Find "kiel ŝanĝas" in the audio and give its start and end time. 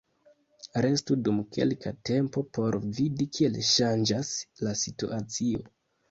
3.37-4.31